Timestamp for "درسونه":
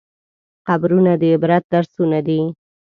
1.73-2.19